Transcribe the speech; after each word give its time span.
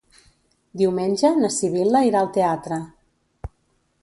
Diumenge 0.81 1.31
na 1.43 1.51
Sibil·la 1.57 2.01
irà 2.09 2.25
al 2.25 2.33
teatre. 2.39 2.81